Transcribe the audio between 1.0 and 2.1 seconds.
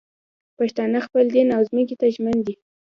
خپل دین او ځمکې ته